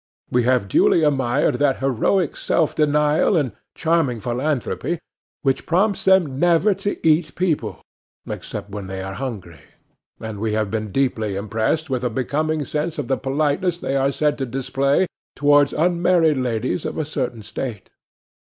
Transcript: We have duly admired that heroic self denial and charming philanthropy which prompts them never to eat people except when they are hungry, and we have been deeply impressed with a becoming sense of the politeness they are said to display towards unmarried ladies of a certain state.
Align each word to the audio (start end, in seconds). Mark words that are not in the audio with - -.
We 0.31 0.41
have 0.49 0.67
duly 0.67 1.03
admired 1.03 1.59
that 1.59 1.77
heroic 1.77 2.35
self 2.35 2.73
denial 2.73 3.37
and 3.37 3.51
charming 3.75 4.19
philanthropy 4.19 4.97
which 5.43 5.67
prompts 5.67 6.05
them 6.05 6.39
never 6.39 6.73
to 6.73 6.97
eat 7.07 7.35
people 7.35 7.83
except 8.25 8.71
when 8.71 8.87
they 8.87 9.03
are 9.03 9.13
hungry, 9.13 9.61
and 10.19 10.39
we 10.39 10.53
have 10.53 10.71
been 10.71 10.91
deeply 10.91 11.35
impressed 11.35 11.91
with 11.91 12.03
a 12.03 12.09
becoming 12.09 12.63
sense 12.65 12.97
of 12.97 13.09
the 13.09 13.15
politeness 13.17 13.77
they 13.77 13.95
are 13.95 14.11
said 14.11 14.39
to 14.39 14.45
display 14.47 15.05
towards 15.35 15.71
unmarried 15.71 16.37
ladies 16.37 16.83
of 16.83 16.97
a 16.97 17.05
certain 17.05 17.43
state. 17.43 17.91